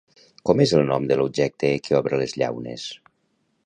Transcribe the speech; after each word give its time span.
Com 0.49 0.63
és 0.65 0.73
el 0.77 0.81
nom 0.93 1.05
de 1.11 1.19
l'objecte 1.21 1.71
que 1.87 1.97
obre 2.01 2.23
les 2.25 2.37
llaunes? 2.43 2.91